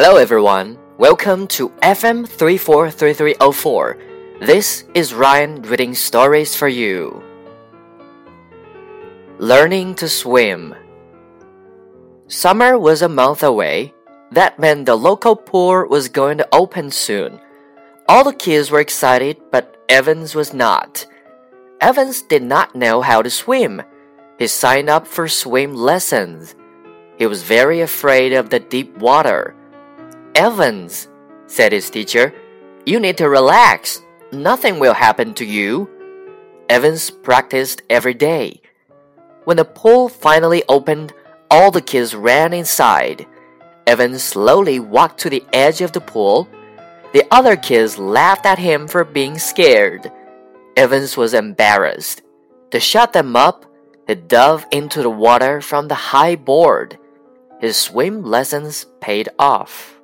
Hello 0.00 0.14
everyone, 0.14 0.78
welcome 0.96 1.48
to 1.48 1.70
FM 1.82 2.24
343304. 2.28 3.98
This 4.42 4.84
is 4.94 5.12
Ryan 5.12 5.60
reading 5.62 5.92
stories 5.92 6.54
for 6.54 6.68
you. 6.68 7.20
Learning 9.38 9.96
to 9.96 10.08
swim. 10.08 10.72
Summer 12.28 12.78
was 12.78 13.02
a 13.02 13.08
month 13.08 13.42
away. 13.42 13.92
That 14.30 14.60
meant 14.60 14.86
the 14.86 14.94
local 14.94 15.34
pool 15.34 15.88
was 15.88 16.08
going 16.08 16.38
to 16.38 16.48
open 16.52 16.92
soon. 16.92 17.40
All 18.08 18.22
the 18.22 18.32
kids 18.32 18.70
were 18.70 18.78
excited, 18.78 19.38
but 19.50 19.82
Evans 19.88 20.32
was 20.32 20.54
not. 20.54 21.08
Evans 21.80 22.22
did 22.22 22.44
not 22.44 22.76
know 22.76 23.00
how 23.00 23.20
to 23.20 23.30
swim. 23.30 23.82
He 24.38 24.46
signed 24.46 24.88
up 24.88 25.08
for 25.08 25.26
swim 25.26 25.74
lessons. 25.74 26.54
He 27.18 27.26
was 27.26 27.42
very 27.42 27.80
afraid 27.80 28.32
of 28.32 28.50
the 28.50 28.60
deep 28.60 28.96
water. 28.98 29.56
Evans, 30.38 31.08
said 31.48 31.72
his 31.72 31.90
teacher, 31.90 32.32
you 32.86 33.00
need 33.00 33.18
to 33.18 33.28
relax. 33.28 34.02
Nothing 34.30 34.78
will 34.78 34.94
happen 34.94 35.34
to 35.34 35.44
you. 35.44 35.90
Evans 36.68 37.10
practiced 37.10 37.82
every 37.90 38.14
day. 38.14 38.60
When 39.46 39.56
the 39.56 39.64
pool 39.64 40.08
finally 40.08 40.62
opened, 40.68 41.12
all 41.50 41.72
the 41.72 41.80
kids 41.80 42.14
ran 42.14 42.52
inside. 42.52 43.26
Evans 43.84 44.22
slowly 44.22 44.78
walked 44.78 45.18
to 45.22 45.28
the 45.28 45.44
edge 45.52 45.80
of 45.80 45.90
the 45.90 46.00
pool. 46.00 46.48
The 47.12 47.24
other 47.32 47.56
kids 47.56 47.98
laughed 47.98 48.46
at 48.46 48.60
him 48.60 48.86
for 48.86 49.02
being 49.04 49.40
scared. 49.40 50.12
Evans 50.76 51.16
was 51.16 51.34
embarrassed. 51.34 52.22
To 52.70 52.78
shut 52.78 53.12
them 53.12 53.34
up, 53.34 53.66
he 54.06 54.14
dove 54.14 54.66
into 54.70 55.02
the 55.02 55.10
water 55.10 55.60
from 55.60 55.88
the 55.88 56.12
high 56.14 56.36
board. 56.36 56.96
His 57.60 57.76
swim 57.76 58.22
lessons 58.22 58.86
paid 59.00 59.30
off. 59.36 59.97